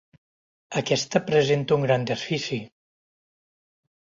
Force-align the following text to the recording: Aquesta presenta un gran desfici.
Aquesta 0.81 1.21
presenta 1.27 1.77
un 1.81 1.85
gran 1.89 2.09
desfici. 2.13 2.61